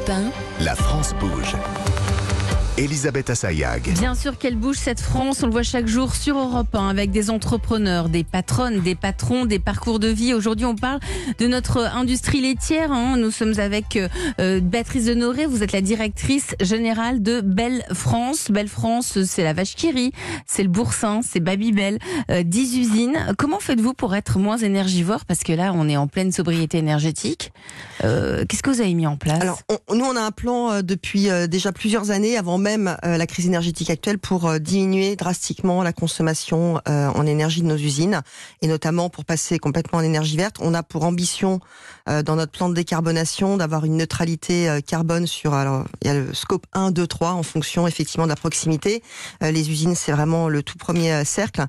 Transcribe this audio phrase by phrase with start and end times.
[0.00, 1.56] Europe 1, La France bouge.
[2.84, 3.92] Elisabeth Assayag.
[3.98, 7.10] Bien sûr qu'elle bouge cette France, on le voit chaque jour sur Europe 1 avec
[7.10, 10.32] des entrepreneurs, des patronnes, des patrons, des parcours de vie.
[10.32, 10.98] Aujourd'hui, on parle
[11.38, 12.90] de notre industrie laitière.
[12.90, 13.18] hein.
[13.18, 14.08] Nous sommes avec euh,
[14.40, 18.50] euh, Béatrice Honoré, vous êtes la directrice générale de Belle France.
[18.50, 20.12] Belle France, c'est la vache qui rit,
[20.46, 21.98] c'est le boursin, c'est Babybel,
[22.30, 23.34] euh, 10 usines.
[23.36, 25.26] Comment faites-vous pour être moins énergivore?
[25.26, 27.52] Parce que là, on est en pleine sobriété énergétique.
[28.04, 29.42] Euh, Qu'est-ce que vous avez mis en place?
[29.42, 32.69] Alors, on- nous, on a un plan euh, depuis euh, déjà plusieurs années, avant même
[32.78, 37.66] euh, la crise énergétique actuelle, pour euh, diminuer drastiquement la consommation euh, en énergie de
[37.66, 38.22] nos usines,
[38.62, 40.56] et notamment pour passer complètement en énergie verte.
[40.60, 41.60] On a pour ambition,
[42.06, 46.34] dans notre plan de décarbonation, d'avoir une neutralité carbone sur, alors, il y a le
[46.34, 49.02] scope 1, 2, 3, en fonction effectivement de la proximité.
[49.40, 51.66] Les usines, c'est vraiment le tout premier cercle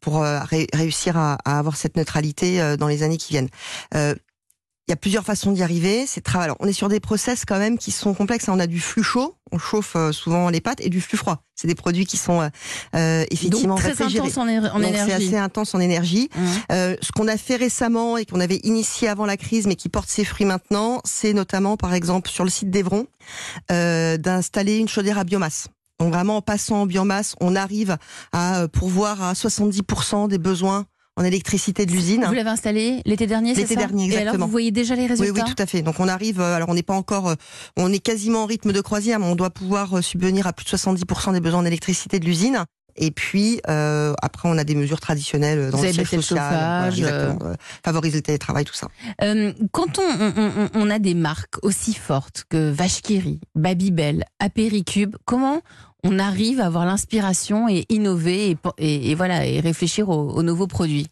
[0.00, 3.50] pour ré- réussir à, avoir cette neutralité dans les années qui viennent.
[4.88, 6.06] Il y a plusieurs façons d'y arriver.
[6.06, 8.48] C'est tra- Alors, on est sur des process quand même qui sont complexes.
[8.48, 11.42] On a du flux chaud, on chauffe euh, souvent les pâtes, et du flux froid.
[11.54, 12.48] C'est des produits qui sont euh,
[12.96, 15.12] euh, effectivement Donc très intense en, en Donc, c'est énergie.
[15.12, 16.30] assez intense en énergie.
[16.34, 16.40] Mmh.
[16.72, 19.90] Euh, ce qu'on a fait récemment et qu'on avait initié avant la crise, mais qui
[19.90, 23.06] porte ses fruits maintenant, c'est notamment, par exemple, sur le site d'Evron,
[23.70, 25.68] euh, d'installer une chaudière à biomasse.
[26.00, 27.98] Donc vraiment, en passant en biomasse, on arrive
[28.32, 30.86] à euh, pourvoir à 70% des besoins
[31.18, 32.24] en électricité de l'usine.
[32.26, 34.46] Vous l'avez installé l'été dernier, c'est L'été dernier, Et alors, exactement.
[34.46, 35.82] vous voyez déjà les résultats oui, tout à fait.
[35.82, 37.34] Donc on arrive, euh, alors on n'est pas encore, euh,
[37.76, 40.64] on est quasiment en rythme de croisière, mais on doit pouvoir euh, subvenir à plus
[40.64, 42.64] de 70% des besoins en électricité de l'usine.
[43.00, 46.22] Et puis euh, après, on a des mesures traditionnelles dans Vous le siège baissé le
[46.22, 48.88] social, chauffage, voilà, exactement, euh, favoriser le télétravail, tout ça.
[49.22, 54.24] Euh, quand on, on- on- on a des marques aussi fortes que Vache rit, Babybel,
[54.40, 55.60] Apéricube, comment
[56.04, 60.30] on arrive à avoir l'inspiration et innover et, pe- et- et voilà et réfléchir aux,
[60.30, 61.06] aux nouveaux produits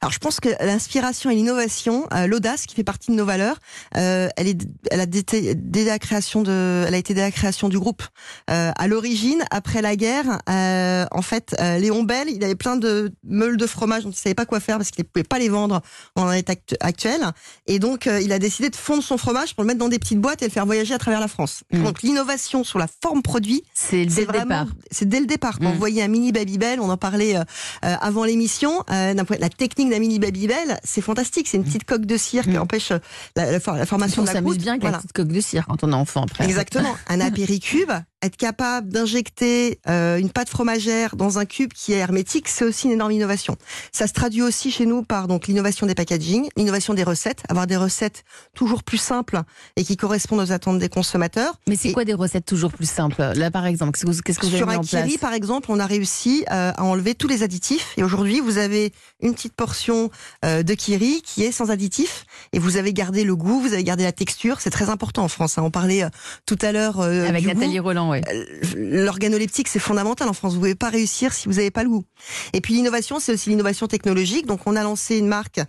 [0.00, 3.56] Alors je pense que l'inspiration et l'innovation, euh, l'audace qui fait partie de nos valeurs,
[3.96, 7.30] euh, elle est, elle a été dès la création de, elle a été dès la
[7.32, 8.02] création du groupe.
[8.50, 13.56] Euh, à l'origine, après la guerre, en fait, Léon Bell, il avait plein de meules
[13.56, 15.80] de fromage dont il savait pas quoi faire parce qu'il ne pouvait pas les vendre
[16.16, 17.20] en état actu- actuel,
[17.66, 20.20] et donc il a décidé de fondre son fromage pour le mettre dans des petites
[20.20, 21.62] boîtes et le faire voyager à travers la France.
[21.72, 21.82] Mm.
[21.82, 23.62] Donc l'innovation sur la forme produit,
[24.10, 24.66] C'est c'est vraiment- départ.
[24.90, 25.58] C'est dès le départ.
[25.58, 25.72] Quand Mm.
[25.72, 27.40] vous voyez un mini Babybel, on en parlait euh,
[27.84, 28.84] euh, avant l'émission.
[28.90, 31.48] euh, la technique d'un mini Babybel, c'est fantastique.
[31.48, 32.58] C'est une petite coque de cire qui Mm.
[32.62, 32.98] empêche euh,
[33.36, 34.96] la, la for- la formation On de la s'amuse bien avec Voilà.
[34.96, 36.44] la petite coque de cire quand on est enfant après.
[36.44, 36.94] Exactement.
[37.08, 37.90] Un apéricube,
[38.22, 42.86] être capable d'injecter euh, une pâte fromagère dans un cube qui est hermétique, c'est aussi
[42.86, 43.56] une énorme innovation.
[43.92, 47.66] Ça se traduit aussi chez nous par donc l'innovation des packaging, l'innovation des recettes, avoir
[47.66, 49.40] des recettes toujours plus simples
[49.76, 51.54] et qui correspondent aux attentes des consommateurs.
[51.68, 53.22] Mais c'est quoi des recettes toujours plus simples?
[53.34, 55.04] Là par exemple, qu'est-ce que vous, avez Sur mis un en place?
[55.06, 57.94] kiri, par exemple, on a réussi euh, à enlever tous les additifs.
[57.96, 58.92] Et aujourd'hui, vous avez
[59.22, 60.10] une petite portion
[60.44, 62.26] euh, de kiri qui est sans additifs.
[62.52, 64.60] Et vous avez gardé le goût, vous avez gardé la texture.
[64.60, 65.56] C'est très important en France.
[65.58, 65.62] hein.
[65.62, 66.08] On parlait euh,
[66.46, 67.84] tout à l'heure euh, Avec du Nathalie goût.
[67.84, 68.20] Roland, oui.
[68.32, 68.44] Euh,
[68.76, 70.54] L'organoleptique, c'est fondamental en France.
[70.54, 72.04] Vous pouvez pas réussir si vous n'avez pas le goût.
[72.52, 74.46] Et puis l'innovation, c'est aussi l'innovation technologique.
[74.46, 75.60] Donc on a lancé une marque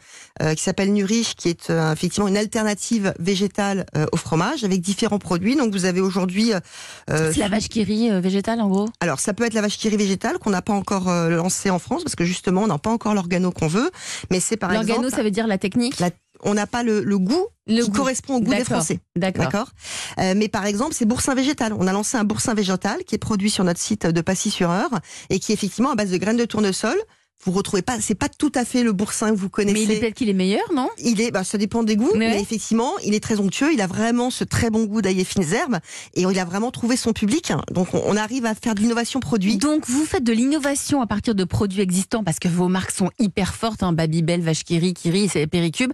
[0.42, 4.82] euh, qui s'appelle Nurich, qui est euh, effectivement une alternative végétale euh, au fromage avec
[4.82, 5.56] différents produits.
[5.56, 6.52] Donc vous avez aujourd'hui...
[7.10, 8.90] euh, C'est la vache qui rit euh, végétale en gros?
[9.00, 11.70] Alors, ça peut être la vache qui rit végétale qu'on n'a pas encore euh, lancée
[11.70, 13.92] en France parce que justement, on n'a pas encore l'organo qu'on veut.
[14.30, 16.00] Mais c'est par L'organo, exemple, ça veut dire la technique?
[16.00, 16.10] La-
[16.44, 17.98] on n'a pas le, le goût Le qui goût.
[17.98, 18.64] correspond au goût des.
[18.64, 19.00] Français.
[19.16, 19.46] D'accord.
[19.46, 19.70] D'accord.
[20.20, 21.74] Euh, mais par exemple, c'est boursin végétal.
[21.74, 25.00] On a lancé un boursin végétal qui est produit sur notre site de Passy-sur-Eure
[25.30, 26.96] et qui est effectivement à base de graines de tournesol.
[27.44, 29.74] Vous retrouvez pas, c'est pas tout à fait le boursin que vous connaissez.
[29.74, 30.90] Mais il est peut-être qu'il est meilleur, non?
[31.00, 32.42] Il est, bah, ça dépend des goûts, Mais mais ouais.
[32.42, 33.74] effectivement, il est très onctueux.
[33.74, 35.80] Il a vraiment ce très bon goût d'ail et fines herbes,
[36.14, 37.52] et il a vraiment trouvé son public.
[37.72, 39.58] Donc, on, arrive à faire de l'innovation produit.
[39.58, 43.10] Donc vous faites de l'innovation à partir de produits existants parce que vos marques sont
[43.20, 45.92] hyper fortes, hein, Babybel, Vache qui rit, Kiri, c'est Péricube.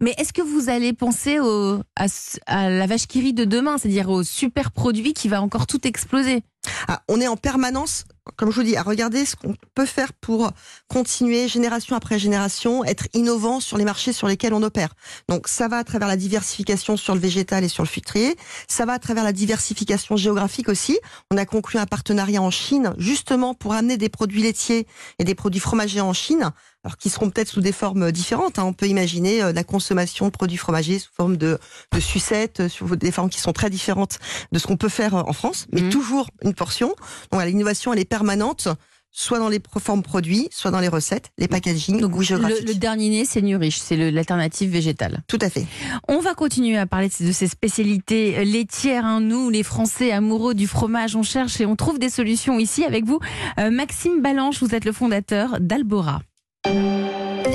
[0.00, 4.10] Mais est-ce que vous allez penser au, à, la Vache qui rit de demain, c'est-à-dire
[4.10, 6.42] au super produit qui va encore tout exploser?
[6.88, 8.04] Ah, on est en permanence,
[8.36, 10.50] comme je vous dis, à regarder ce qu'on peut faire pour
[10.88, 14.94] continuer génération après génération, être innovant sur les marchés sur lesquels on opère.
[15.28, 18.36] Donc ça va à travers la diversification sur le végétal et sur le futrier,
[18.68, 20.98] ça va à travers la diversification géographique aussi.
[21.30, 24.86] On a conclu un partenariat en Chine justement pour amener des produits laitiers
[25.18, 26.52] et des produits fromagers en Chine.
[26.84, 28.58] Alors qui seront peut-être sous des formes différentes.
[28.58, 28.64] hein.
[28.64, 31.58] On peut imaginer euh, la consommation de produits fromagers sous forme de,
[31.92, 34.18] de sucettes, euh, sous des formes qui sont très différentes
[34.50, 35.90] de ce qu'on peut faire euh, en France, mais Mhm.
[35.90, 36.94] toujours une portion.
[37.32, 38.68] Donc l'innovation, elle est permanente,
[39.12, 42.60] soit dans les formes produits, soit dans les recettes, les packaging, Donc ou géographiques.
[42.62, 45.22] le, le dernier né, c'est Nurich, c'est le- l'alternative végétale.
[45.26, 45.66] Tout à fait.
[46.08, 49.04] On va continuer à parler de ces- de ces spécialités laitières.
[49.04, 49.20] hein.
[49.20, 53.04] Nous, les Français amoureux du fromage, on cherche et on trouve des solutions ici avec
[53.04, 53.18] vous.
[53.58, 56.20] Euh, Maxime Balanche, vous êtes le fondateur d'Albora.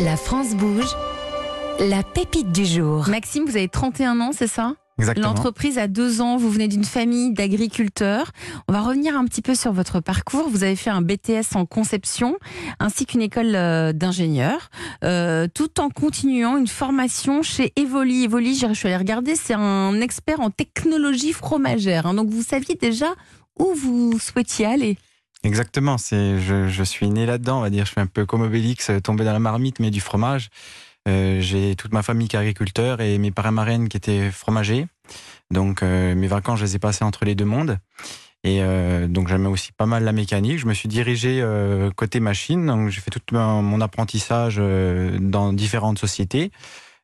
[0.04, 0.96] La France bouge.
[1.80, 3.08] La pépite du jour.
[3.10, 4.76] Maxime, vous avez 31 ans, c'est ça?
[4.98, 5.28] Exactement.
[5.28, 8.32] L'entreprise a deux ans, vous venez d'une famille d'agriculteurs.
[8.70, 10.48] On va revenir un petit peu sur votre parcours.
[10.50, 12.38] Vous avez fait un BTS en conception
[12.80, 14.70] ainsi qu'une école euh, d'ingénieur,
[15.04, 18.24] euh, tout en continuant une formation chez Evoli.
[18.24, 22.06] Evoli, je suis allée regarder, c'est un expert en technologie fromagère.
[22.06, 22.14] hein.
[22.14, 23.14] Donc vous saviez déjà
[23.60, 24.98] où vous souhaitiez aller?
[25.46, 26.00] Exactement.
[26.00, 27.86] C'est, je, suis né là-dedans, on va dire.
[27.86, 30.50] Je suis un peu comme Obélix, euh, tombé dans la marmite, mais du fromage.
[31.08, 34.88] Euh, j'ai toute ma famille qui est agriculteur et mes parents marraines qui étaient fromagers.
[35.52, 37.78] Donc euh, mes vacances, je les ai passées entre les deux mondes.
[38.44, 38.62] Et
[39.08, 40.60] donc j'aimais aussi pas mal la mécanique.
[40.60, 41.44] Je me suis dirigé
[41.96, 42.68] côté machine.
[42.68, 46.52] Donc j'ai fait tout mon apprentissage dans différentes sociétés.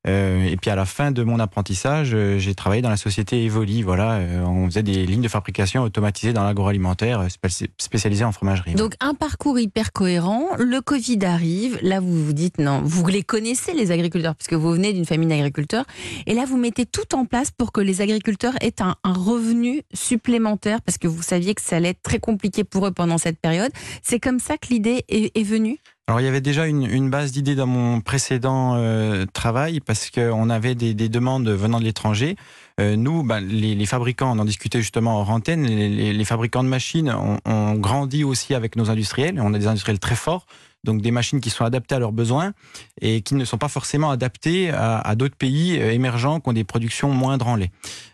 [0.07, 3.45] Euh, et puis à la fin de mon apprentissage, euh, j'ai travaillé dans la société
[3.45, 3.83] Evoli.
[3.83, 8.73] Voilà, euh, on faisait des lignes de fabrication automatisées dans l'agroalimentaire, spé- spécialisées en fromagerie.
[8.73, 10.47] Donc un parcours hyper cohérent.
[10.57, 11.77] Le Covid arrive.
[11.83, 15.29] Là, vous vous dites non, vous les connaissez les agriculteurs puisque vous venez d'une famille
[15.29, 15.85] d'agriculteurs.
[16.25, 20.81] Et là, vous mettez tout en place pour que les agriculteurs aient un, revenu supplémentaire
[20.81, 23.71] parce que vous saviez que ça allait être très compliqué pour eux pendant cette période.
[24.01, 25.79] C'est comme ça que l'idée est venue?
[26.11, 30.49] Alors il y avait déjà une, base d'idées dans mon précédent euh, travail parce qu'on
[30.49, 32.35] avait des, des demandes venant de l'étranger.
[32.81, 37.09] Euh, nous, ben, les, fabricants, on en discutait justement hors antenne, les, fabricants de machines
[37.09, 39.39] ont, ont grandi aussi avec nos industriels.
[39.39, 40.47] On a des industriels très forts,
[40.83, 42.51] donc des machines qui sont adaptées à leurs besoins
[42.99, 46.53] et qui ne sont pas forcément adaptées à, à d'autres pays euh, émergents qui ont
[46.53, 47.71] des productions moindres en lait.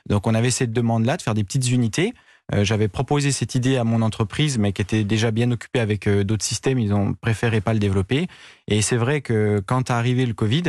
[0.08, 2.14] Donc on avait cette demande-là de faire des petites unités.
[2.54, 6.08] Euh, J'avais proposé cette idée à mon entreprise, mais qui était déjà bien occupée avec
[6.08, 6.80] euh, d'autres systèmes.
[6.80, 8.28] Ils ont préféré pas le développer.
[8.68, 10.64] Et c'est vrai que quand a arrivé le Covid,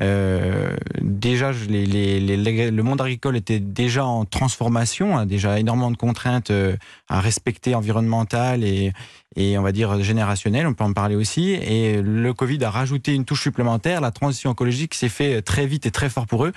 [0.00, 5.90] euh, déjà les, les- les- le monde agricole était déjà en transformation, a déjà énormément
[5.90, 6.76] de contraintes euh,
[7.08, 8.92] à respecter environnementales et,
[9.36, 10.66] et on va dire générationnelles.
[10.66, 11.50] On peut en parler aussi.
[11.50, 14.00] Et le Covid a rajouté une touche supplémentaire.
[14.00, 16.52] La transition écologique s'est fait très vite et très fort pour eux.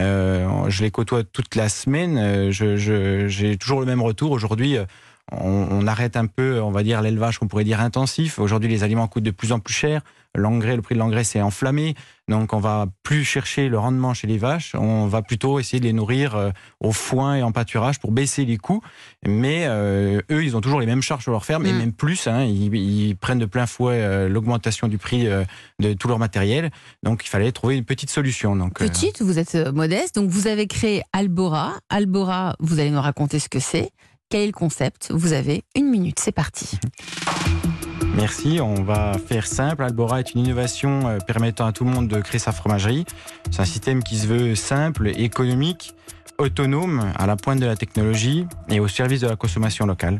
[0.00, 2.16] Euh, je les côtoie toute la semaine.
[2.18, 4.30] Euh, je- je- J'ai toujours le même retour.
[4.32, 4.84] Aujourd'hui, euh,
[5.32, 8.38] on, on arrête un peu, on va dire, l'élevage qu'on pourrait dire intensif.
[8.38, 10.02] Aujourd'hui, les aliments coûtent de plus en plus cher.
[10.36, 11.96] L'engrais, le prix de l'engrais s'est enflammé.
[12.28, 14.76] Donc, on va plus chercher le rendement chez les vaches.
[14.76, 18.44] On va plutôt essayer de les nourrir euh, au foin et en pâturage pour baisser
[18.44, 18.80] les coûts.
[19.26, 21.78] Mais euh, eux, ils ont toujours les mêmes charges sur leur ferme et Mm.
[21.78, 22.28] même plus.
[22.28, 22.44] hein.
[22.44, 25.42] ils, ils prennent de plein fouet euh, l'augmentation du prix euh,
[25.80, 26.70] de tout leur matériel.
[27.02, 28.54] Donc, il fallait trouver une petite solution.
[28.54, 31.72] Donc, Petite, vous êtes modeste, donc vous avez créé Albora.
[31.88, 33.90] Albora, vous allez nous raconter ce que c'est.
[34.30, 35.10] Quel est le concept?
[35.10, 36.78] Vous avez une minute, c'est parti.
[38.14, 39.82] Merci, on va faire simple.
[39.82, 43.06] Albora est une innovation euh, permettant à tout le monde de créer sa fromagerie.
[43.50, 45.96] C'est un système qui se veut simple, économique,
[46.38, 50.16] autonome, à la pointe de la technologie et au service de la consommation locale.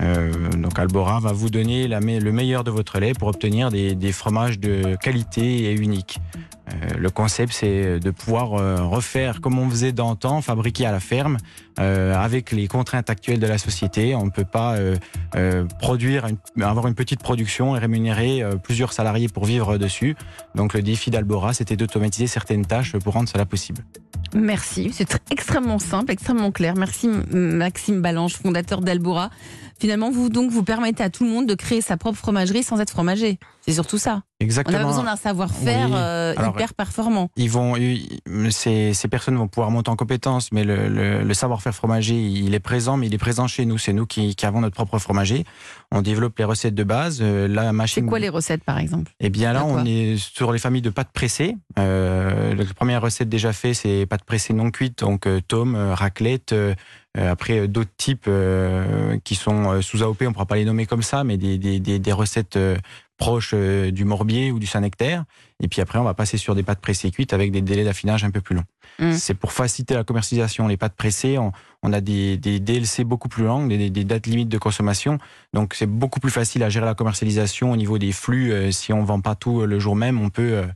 [0.00, 4.12] Euh, donc Albora va vous donner le meilleur de votre lait pour obtenir des, des
[4.12, 6.20] fromages de qualité et uniques.
[6.72, 11.00] Euh, le concept, c'est de pouvoir euh, refaire comme on faisait d'antan, fabriquer à la
[11.00, 11.36] ferme,
[11.78, 14.14] euh, avec les contraintes actuelles de la société.
[14.14, 14.76] On ne peut pas
[15.78, 16.26] produire,
[16.60, 20.16] avoir une petite production et rémunérer plusieurs salariés pour vivre dessus.
[20.54, 23.82] Donc le défi d'Albora, c'était d'automatiser certaines tâches pour rendre cela possible.
[24.34, 26.74] Merci, c'est tr- extrêmement simple, extrêmement clair.
[26.76, 29.30] Merci Maxime Ballange, fondateur d'Albora.
[29.78, 32.78] Finalement, vous donc vous permettez à tout le monde de créer sa propre fromagerie sans
[32.80, 33.38] être fromager.
[33.66, 34.22] C'est surtout ça.
[34.40, 34.78] On Exactement.
[34.78, 35.94] a besoin d'un savoir-faire Oui.
[35.96, 37.28] euh, hyper performant.
[37.36, 38.20] Ils vont, ils-
[38.50, 42.54] ces, ces personnes vont pouvoir monter en compétences, mais le, le- le savoir-faire fromager, il
[42.54, 43.76] est présent, mais il est présent chez nous.
[43.76, 45.44] C'est nous qui, qui avons notre propre fromager.
[45.92, 47.18] On développe les recettes de base.
[47.20, 48.06] euh, la C'est machine.
[48.06, 49.12] quoi les recettes par exemple?
[49.20, 51.54] Eh bien là, on est sur les familles de pâtes pressées.
[51.78, 56.54] Euh, la première recette déjà faite, c'est pâtes pressées non cuites, donc euh, tome, raclette.
[56.54, 56.74] euh,
[57.18, 60.86] après, euh, d'autres types euh, qui sont sous AOP, on ne pourra pas les nommer
[60.86, 62.56] comme ça, mais des, des, des, des recettes
[63.20, 65.24] proches euh, du Morbier ou du Saint-Nectaire.
[65.62, 68.24] Et puis après, on va passer sur des pâtes pressées cuites avec des délais d'affinage
[68.24, 68.64] un peu plus longs.
[68.98, 69.12] Mm.
[69.12, 70.66] C'est pour faciliter la commercialisation.
[70.66, 74.26] Les pâtes pressées, on, on a des, des DLC beaucoup plus longues, des, des dates
[74.26, 75.18] limites de consommation.
[75.52, 78.52] Donc c'est beaucoup plus facile à gérer la commercialisation au niveau des flux.
[78.52, 80.66] Euh, si on vend pas tout euh, le jour même, on peut, euh,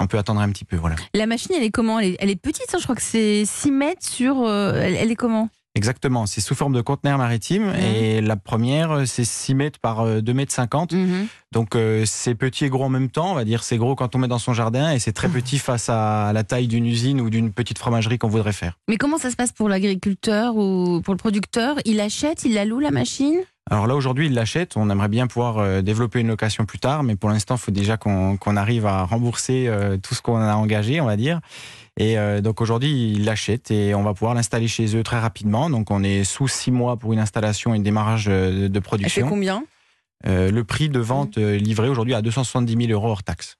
[0.00, 0.76] on peut attendre un petit peu.
[0.76, 0.96] Voilà.
[1.14, 2.00] La machine, elle est comment?
[2.00, 4.42] Elle est, elle est petite, hein, je crois que c'est 6 mètres sur...
[4.42, 5.48] euh, elle est comment?
[5.74, 6.26] Exactement.
[6.26, 7.72] C'est sous forme de conteneur maritime.
[7.74, 10.92] Et la première, euh, c'est 6 mètres par euh, 2 mètres 50.
[10.92, 11.26] Mhm.
[11.52, 13.30] Donc euh, c'est petit et gros en même temps.
[13.32, 15.58] On va dire c'est gros quand on met dans son jardin et c'est très petit
[15.58, 18.78] face à la taille d'une usine ou d'une petite fromagerie qu'on voudrait faire.
[18.88, 21.76] Mais comment ça se passe pour l'agriculteur ou pour le producteur?
[21.84, 23.40] Il achète, il la loue la machine?
[23.70, 24.76] Alors là, aujourd'hui, ils l'achètent.
[24.76, 27.70] On aimerait bien pouvoir euh, développer une location plus tard, mais pour l'instant, il faut
[27.70, 31.40] déjà qu'on arrive à rembourser euh, tout ce qu'on a engagé, on va dire.
[31.98, 35.70] Et euh, donc aujourd'hui, ils l'achètent et on va pouvoir l'installer chez eux très rapidement.
[35.70, 39.28] Donc on est sous six mois pour une installation et un démarrage de production.
[39.28, 39.64] combien?
[40.26, 43.56] Euh, le prix de vente euh, livré aujourd'hui à 270 000 euros hors taxe.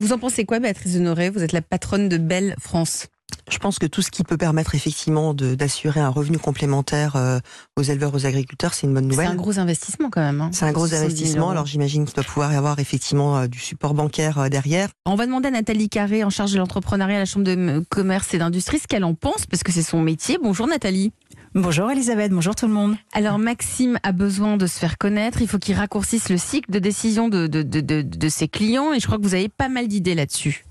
[0.00, 3.06] Vous en pensez quoi, Béatrice Honoré Vous êtes la patronne de Belle France.
[3.50, 7.40] Je pense que tout ce qui peut permettre effectivement d'assurer un revenu complémentaire euh,
[7.76, 9.26] aux éleveurs, aux agriculteurs, c'est une bonne nouvelle.
[9.26, 10.40] C'est un gros investissement quand même.
[10.40, 10.50] Hein.
[10.52, 11.50] C'est un gros investissement.
[11.50, 14.88] Alors j'imagine qu'il doit pouvoir y avoir effectivement euh, du support bancaire euh, derrière.
[15.06, 18.32] On va demander à Nathalie Carré, en charge de l'entrepreneuriat à la Chambre de commerce
[18.34, 20.38] et d'industrie, ce qu'elle en pense, parce que c'est son métier.
[20.42, 21.12] Bonjour Nathalie.
[21.54, 22.96] Bonjour Elisabeth, bonjour tout le monde.
[23.12, 26.78] Alors Maxime a besoin de se faire connaître, il faut qu'il raccourcisse le cycle de
[26.78, 29.86] décision de, de, de, de ses clients et je crois que vous avez pas mal
[29.86, 30.64] d'idées là-dessus.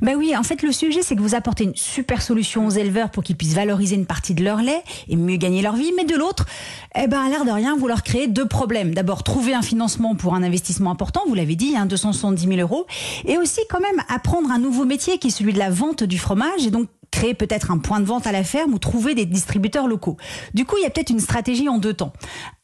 [0.00, 3.10] Ben oui, en fait, le sujet, c'est que vous apportez une super solution aux éleveurs
[3.10, 5.92] pour qu'ils puissent valoriser une partie de leur lait et mieux gagner leur vie.
[5.96, 6.46] Mais de l'autre,
[6.94, 8.94] eh ben, à l'air de rien, vous leur créez deux problèmes.
[8.94, 12.86] D'abord, trouver un financement pour un investissement important, vous l'avez dit, hein, 270 000 euros.
[13.26, 16.18] Et aussi, quand même, apprendre un nouveau métier qui est celui de la vente du
[16.18, 19.26] fromage et donc créer peut-être un point de vente à la ferme ou trouver des
[19.26, 20.16] distributeurs locaux.
[20.54, 22.12] Du coup, il y a peut-être une stratégie en deux temps.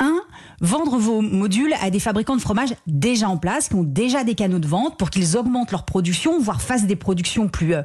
[0.00, 0.20] Un,
[0.60, 4.34] vendre vos modules à des fabricants de fromage déjà en place, qui ont déjà des
[4.34, 7.82] canaux de vente pour qu'ils augmentent leur production, voire fassent des productions plus, euh,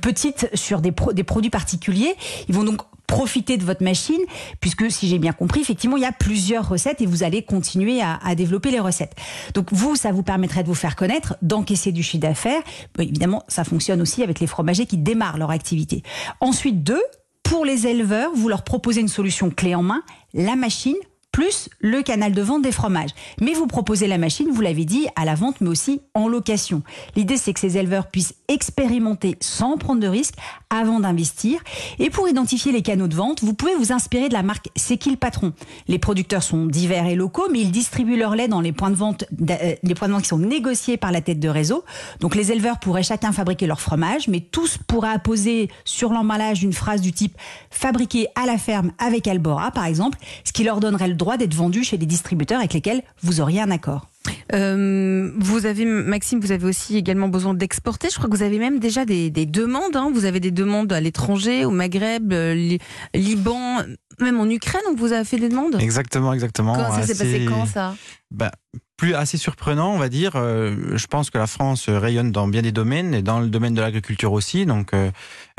[0.00, 2.14] petites sur des, des produits particuliers.
[2.48, 2.82] Ils vont donc
[3.14, 4.20] profiter de votre machine,
[4.60, 8.02] puisque si j'ai bien compris, effectivement, il y a plusieurs recettes et vous allez continuer
[8.02, 9.14] à, à développer les recettes.
[9.54, 12.62] Donc vous, ça vous permettrait de vous faire connaître, d'encaisser du chiffre d'affaires.
[12.98, 16.02] évidemment, ça fonctionne aussi avec les fromagers qui démarrent leur activité.
[16.40, 17.02] Ensuite, deux,
[17.44, 20.02] pour les éleveurs, vous leur proposez une solution clé en main,
[20.32, 20.96] la machine
[21.34, 23.10] plus le canal de vente des fromages.
[23.40, 26.84] Mais vous proposez la machine, vous l'avez dit, à la vente, mais aussi en location.
[27.16, 30.36] L'idée, c'est que ces éleveurs puissent expérimenter sans prendre de risques
[30.70, 31.58] avant d'investir.
[31.98, 34.96] Et pour identifier les canaux de vente, vous pouvez vous inspirer de la marque C'est
[34.96, 35.52] qui le patron
[35.88, 38.94] Les producteurs sont divers et locaux, mais ils distribuent leur lait dans les points de
[38.94, 41.84] vente, euh, les points de vente qui sont négociés par la tête de réseau.
[42.20, 46.72] Donc les éleveurs pourraient chacun fabriquer leur fromage, mais tous pourraient apposer sur l'emballage une
[46.72, 47.36] phrase du type
[47.70, 51.36] fabriqué à la ferme avec Albora, par exemple, ce qui leur donnerait le droit droit
[51.36, 54.08] d'être vendu chez des distributeurs avec lesquels vous auriez un accord.
[54.52, 58.08] Euh, vous avez, Maxime, vous avez aussi également besoin d'exporter.
[58.10, 59.96] Je crois que vous avez même déjà des, demandes.
[59.96, 60.10] Hein.
[60.12, 62.78] Vous avez des demandes à l'étranger, au Maghreb, euh,
[63.14, 63.82] Liban,
[64.20, 64.82] même en Ukraine.
[64.90, 65.76] On vous a fait des demandes?
[65.80, 66.74] Exactement, exactement.
[66.74, 67.94] ça s'est passé quand ça?
[68.30, 68.52] Bah,
[68.96, 70.32] plus assez surprenant, on va dire.
[70.36, 73.74] Euh, je pense que la France rayonne dans bien des domaines et dans le domaine
[73.74, 74.66] de l'agriculture aussi.
[74.66, 75.10] Donc, euh,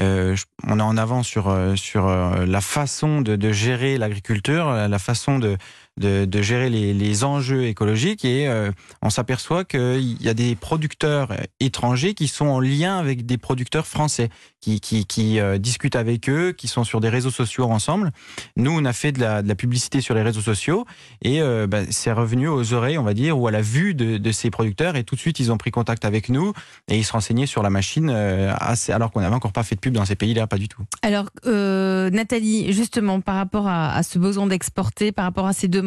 [0.02, 0.36] euh
[0.68, 5.58] on est en avant sur la façon de, de gérer l'agriculture, la façon de
[5.98, 8.72] de, gérer les, enjeux écologiques et euh,
[9.02, 11.30] on s'aperçoit qu'il y a des producteurs
[11.62, 16.52] étrangers qui sont en lien avec des producteurs français, qui, qui, euh, discutent avec eux,
[16.52, 18.12] qui sont sur des réseaux sociaux ensemble.
[18.58, 20.86] Nous, on a fait de la, publicité sur les réseaux sociaux
[21.22, 24.32] et euh, bah, c'est revenu aux oreilles, on va dire, ou à la vue de,
[24.34, 26.52] ces producteurs et tout de suite ils ont pris contact avec nous
[26.90, 29.94] et ils se renseignaient sur la machine alors qu'on n'avait encore pas fait de pub
[29.94, 30.84] dans ces pays-là, pas du tout.
[31.04, 35.85] Alors, Nathalie, justement, par rapport à, à ce besoin d'exporter, par rapport à ces deux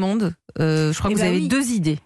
[0.61, 1.99] Euh, je crois eh que vous ben avez deux idées.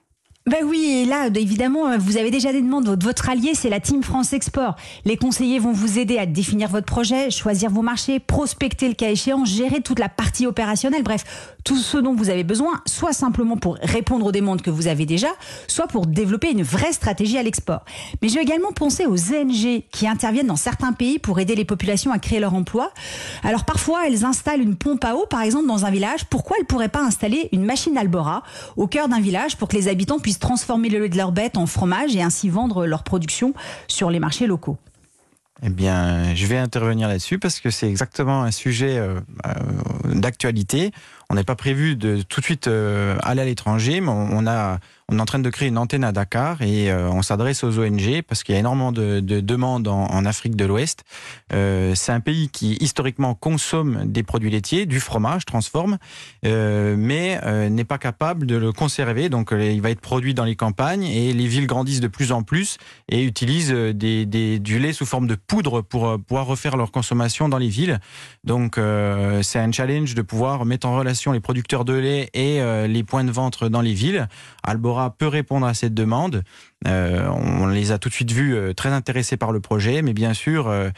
[0.44, 3.00] Ben oui, et là, évidemment, vous avez déjà des demandes.
[3.00, 4.74] Votre allié, c'est la Team France Export.
[5.04, 9.08] Les conseillers vont vous aider à définir votre projet, choisir vos marchés, prospecter le cas
[9.10, 11.04] échéant, gérer toute la partie opérationnelle.
[11.04, 14.88] Bref, tout ce dont vous avez besoin, soit simplement pour répondre aux demandes que vous
[14.88, 15.28] avez déjà,
[15.68, 17.84] soit pour développer une vraie stratégie à l'export.
[18.20, 21.64] Mais je vais également penser aux ONG qui interviennent dans certains pays pour aider les
[21.64, 22.92] populations à créer leur emploi.
[23.44, 26.24] Alors parfois, elles installent une pompe à eau, par exemple, dans un village.
[26.24, 28.42] Pourquoi elles ne pourraient pas installer une machine Albora
[28.76, 31.56] au cœur d'un village pour que les habitants puissent transformer le lait de leurs bêtes
[31.56, 33.54] en fromage et ainsi vendre leur production
[33.88, 34.78] sur les marchés locaux
[35.64, 40.90] eh bien, je vais intervenir là-dessus parce que c'est exactement un sujet euh, euh, d'actualité.
[41.30, 44.80] On n'est pas prévu de tout de suite euh, aller à l'étranger, mais on a
[45.08, 47.78] on est en train de créer une antenne à Dakar et euh, on s'adresse aux
[47.78, 51.04] ONG parce qu'il y a énormément de, de demandes en, Afrique de l'Ouest.
[51.52, 55.98] Euh, c'est un pays qui historiquement consomme des produits laitiers, du fromage, transforme,
[56.46, 57.40] euh, mais
[57.70, 59.28] n'est pas capable de le conserver.
[59.28, 62.42] Donc il va être produit dans les campagnes et les villes grandissent de plus en
[62.42, 62.78] plus
[63.08, 67.68] et utilisent du lait sous forme de poudre pour pouvoir refaire leur consommation dans les
[67.68, 67.98] villes.
[68.44, 68.78] Donc
[69.42, 73.24] c'est un challenge de pouvoir mettre en relation les producteurs de lait et les points
[73.24, 74.28] de vente dans les villes.
[74.92, 76.42] Albora peut répondre à cette demande.
[76.86, 80.12] Euh, on les a tout de suite vus euh, très intéressés par le projet, mais
[80.12, 80.90] bien sûr, euh,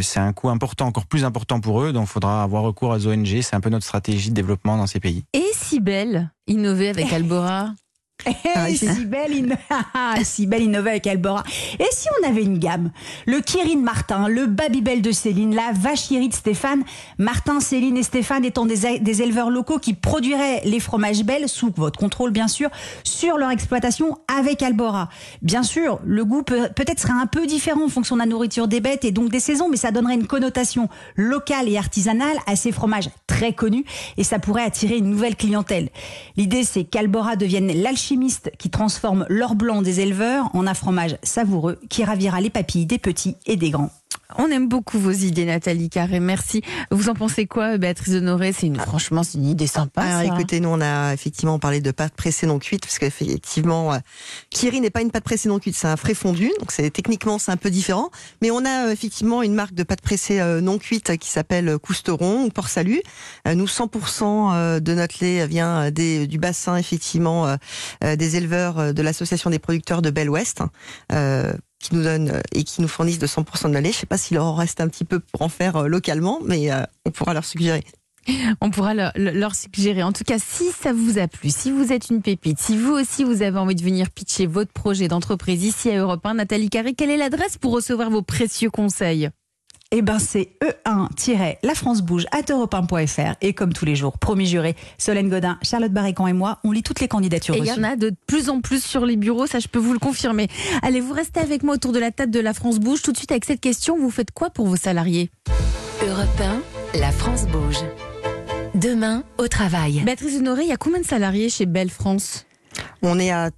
[0.00, 3.06] c'est un coût important, encore plus important pour eux, donc il faudra avoir recours aux
[3.06, 3.40] ONG.
[3.42, 5.24] C'est un peu notre stratégie de développement dans ces pays.
[5.34, 7.74] Et si belle, innover avec Albora?
[8.54, 9.56] Ah, si, belle
[9.94, 11.42] ah, si belle innovée avec Albora.
[11.78, 12.90] Et si on avait une gamme
[13.26, 16.84] Le Kirin Martin, le Babybel de Céline, la Vacherie de Stéphane,
[17.18, 21.72] Martin, Céline et Stéphane étant des, des éleveurs locaux qui produiraient les fromages belles, sous
[21.76, 22.70] votre contrôle bien sûr,
[23.04, 25.08] sur leur exploitation avec Albora.
[25.42, 28.68] Bien sûr, le goût peut, peut-être serait un peu différent en fonction de la nourriture
[28.68, 32.56] des bêtes et donc des saisons, mais ça donnerait une connotation locale et artisanale à
[32.56, 33.84] ces fromages très connus
[34.16, 35.88] et ça pourrait attirer une nouvelle clientèle.
[36.36, 38.11] L'idée c'est qu'Albora devienne l'alchimie
[38.58, 42.98] qui transforment l'or blanc des éleveurs en un fromage savoureux qui ravira les papilles des
[42.98, 43.90] petits et des grands.
[44.38, 46.20] On aime beaucoup vos idées, Nathalie Carré.
[46.20, 46.62] Merci.
[46.90, 48.52] Vous en pensez quoi, Béatrice Honoré?
[48.52, 50.02] C'est une, franchement, c'est une idée sympa.
[50.02, 50.38] Alors ça.
[50.38, 53.98] écoutez, nous on a effectivement parlé de pâte pressée non cuite parce qu'effectivement, euh,
[54.50, 57.38] Kiri n'est pas une pâte pressée non cuite, c'est un frais fondu, donc c'est techniquement
[57.38, 58.10] c'est un peu différent.
[58.40, 61.28] Mais on a euh, effectivement une marque de pâte pressée euh, non cuite euh, qui
[61.28, 63.02] s'appelle Cousteron ou Port Salut.
[63.48, 67.56] Euh, nous 100% euh, de notre lait vient euh, des, du bassin effectivement euh,
[68.04, 70.62] euh, des éleveurs euh, de l'association des producteurs de Belle Ouest.
[71.82, 73.92] Qui nous donnent euh, et qui nous fournissent de 100% de la lait.
[73.92, 76.72] Je sais pas s'il en reste un petit peu pour en faire euh, localement, mais
[76.72, 77.84] euh, on pourra leur suggérer.
[78.60, 80.04] On pourra leur, leur suggérer.
[80.04, 82.92] En tout cas, si ça vous a plu, si vous êtes une pépite, si vous
[82.92, 86.70] aussi vous avez envie de venir pitcher votre projet d'entreprise ici à Europe 1, Nathalie
[86.70, 89.28] Carré, quelle est l'adresse pour recevoir vos précieux conseils?
[89.94, 93.34] Eh ben, c'est E1-La France Bouge à europe1.fr.
[93.42, 96.82] Et comme tous les jours, promis juré, Solène Godin, Charlotte Barrican et moi, on lit
[96.82, 99.46] toutes les candidatures Et il y en a de plus en plus sur les bureaux,
[99.46, 100.48] ça je peux vous le confirmer.
[100.80, 103.02] Allez, vous restez avec moi autour de la table de la France Bouge.
[103.02, 105.30] Tout de suite avec cette question, vous faites quoi pour vos salariés
[106.08, 106.40] Europe
[106.94, 107.84] 1, la France bouge.
[108.74, 110.00] Demain, au travail.
[110.06, 112.46] Béatrice Honoré, il y a combien de salariés chez Belle France?
[113.02, 113.50] On est à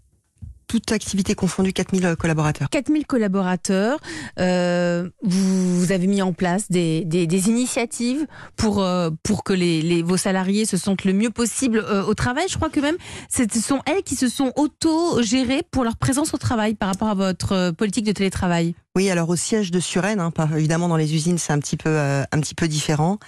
[0.81, 2.69] toute activité confondue 4000 collaborateurs.
[2.69, 3.99] 4000 collaborateurs.
[4.41, 8.27] Euh, vous, vous avez mis en place des, des, des initiatives
[8.57, 12.15] pour, euh, pour que les, les, vos salariés se sentent le mieux possible euh, au
[12.15, 12.47] travail.
[12.49, 12.97] Je crois que même
[13.29, 17.15] ce sont elles qui se sont auto-gérées pour leur présence au travail par rapport à
[17.15, 18.75] votre euh, politique de télétravail.
[18.97, 21.91] Oui, alors au siège de Suresnes, hein, évidemment dans les usines c'est un petit peu
[21.91, 23.19] euh, un petit peu différent.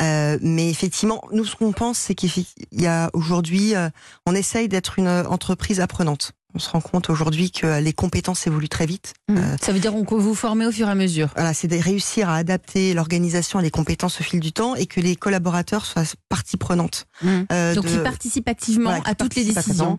[0.00, 2.30] Euh, mais effectivement, nous ce qu'on pense, c'est qu'il
[2.72, 3.88] y a aujourd'hui, euh,
[4.26, 6.32] on essaye d'être une entreprise apprenante.
[6.56, 9.12] On se rend compte aujourd'hui que les compétences évoluent très vite.
[9.30, 11.28] Euh, Ça veut dire qu'on vous formez au fur et à mesure.
[11.34, 14.86] voilà, c'est de réussir à adapter l'organisation et les compétences au fil du temps et
[14.86, 17.04] que les collaborateurs soient partie prenante.
[17.52, 19.98] euh, Donc de- ils participent activement voilà, à toutes les décisions.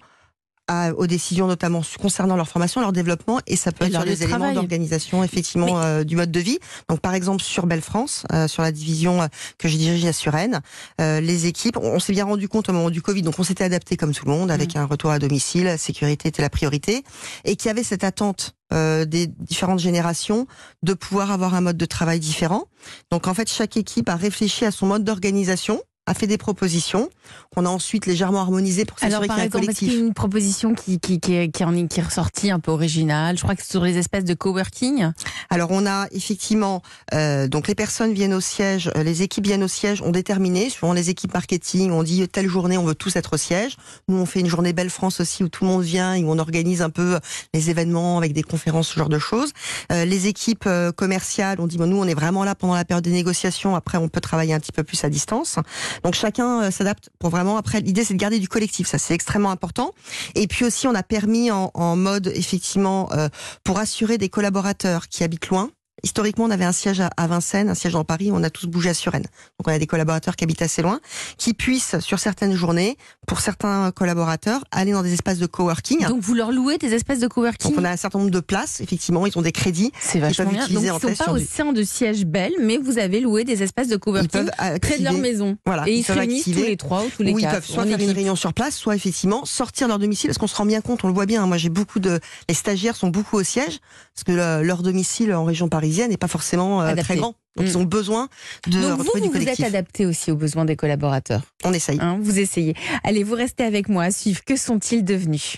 [0.68, 4.04] À- aux décisions notamment concernant leur formation, leur développement, et ça peut Et être sur
[4.04, 6.60] des de éléments d'organisation effectivement Mais- euh, du mode de vie.
[6.90, 10.14] Donc par exemple sur Belle France, euh, sur la division euh, que je dirige à
[10.14, 10.62] Suresnes,
[11.02, 13.44] euh, les équipes, on, on s'est bien rendu compte au moment du Covid, donc on
[13.44, 14.80] s'était adapté comme tout le monde avec Mm.
[14.80, 17.04] un retour à domicile, la sécurité était la priorité,
[17.46, 20.46] et qu'il y avait cette attente euh, des différentes générations
[20.84, 22.66] de pouvoir avoir un mode de travail différent.
[23.12, 27.10] Donc en fait chaque équipe a réfléchi à son mode d'organisation a fait des propositions
[27.54, 29.78] qu'on a ensuite légèrement harmonisées pour s'assurer qu'il y a un collectif.
[29.78, 32.50] qu'il y a une proposition qui, qui, qui, est, qui, en est, qui est ressortie
[32.50, 33.38] un peu originale?
[33.38, 35.12] Je crois que c'est sur les espaces de coworking.
[35.50, 36.82] Alors on a effectivement
[37.14, 40.70] euh, donc les personnes viennent au siège, euh, les équipes viennent au siège, on déterminé,
[40.70, 43.76] suivant les équipes marketing, on dit telle journée on veut tous être au siège.
[44.08, 46.32] Nous on fait une journée Belle France aussi où tout le monde vient et où
[46.32, 47.20] on organise un peu
[47.54, 49.52] les événements avec des conférences, ce genre de choses.
[49.92, 52.86] Euh, les équipes euh, commerciales, on dit bon, nous on est vraiment là pendant la
[52.86, 55.58] période des négociations, après on peut travailler un petit peu plus à distance.
[56.04, 59.14] Donc chacun euh, s'adapte pour vraiment après l'idée c'est de garder du collectif, ça c'est
[59.14, 59.94] extrêmement important.
[60.36, 63.30] Et puis aussi on a permis en, en mode effectivement euh,
[63.64, 65.70] pour assurer des collaborateurs qui habitent loin.
[66.04, 68.90] Historiquement, on avait un siège à- Vincennes, un siège dans Paris, on a tous bougé
[68.90, 69.24] à Suresnes.
[69.60, 71.00] Donc on a des collaborateurs qui habitent assez loin,
[71.38, 76.06] qui puissent, sur certaines journées, pour certains collaborateurs, aller dans des espaces de coworking.
[76.08, 77.72] Donc vous leur louez des espaces de coworking?
[77.72, 79.92] Donc on a un certain nombre de places, effectivement, ils ont des crédits.
[80.00, 80.60] C'est peuvent vachement bien.
[80.62, 83.20] Donc utiliser ils ne sont pas au du- sein de sièges Bell, mais vous avez
[83.20, 85.58] loué des espaces de coworking peuvent près de leur maison.
[85.66, 86.62] Voilà, Et ils ils se peuvent réunissent activer.
[86.62, 87.56] tous les trois ou tous les Ou ils quatre.
[87.56, 90.48] peuvent soit faire une réunion sur place, soit effectivement sortir de leur domicile, parce qu'on
[90.48, 91.44] se rend bien compte, on le voit bien.
[91.44, 93.80] hein, Moi, j'ai beaucoup de, les stagiaires sont beaucoup au siège,
[94.14, 97.36] parce que le- leur domicile en région parisienne n'est pas forcément euh, très grand.
[97.56, 98.30] Donc, ils ont besoin
[98.68, 101.42] de Donc vous, du vous vous êtes adapté aussi aux besoins des collaborateurs.
[101.64, 101.98] On essaye.
[102.00, 102.76] Hein, vous essayez.
[103.04, 104.44] Allez, vous restez avec moi à suivre.
[104.46, 105.58] Que sont-ils devenus?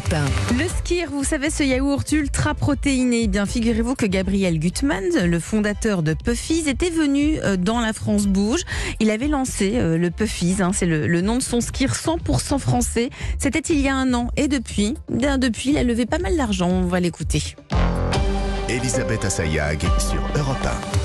[0.00, 0.14] Europe
[0.52, 3.22] 1, Le skir, vous savez, ce yaourt ultra protéiné.
[3.24, 7.92] Eh bien, figurez-vous que Gabriel Gutmann, le fondateur de Puffies, était venu euh, dans la
[7.92, 8.60] France Bouge.
[8.98, 12.58] Il avait lancé euh, le Puffies, hein, c'est le, le nom de son skir 100%
[12.58, 13.10] français.
[13.38, 14.30] C'était il y a un an.
[14.36, 16.68] Et depuis, bien depuis, il a levé pas mal d'argent.
[16.68, 17.42] On va l'écouter.
[18.68, 20.99] Elisabeth Assayag sur Europe 1.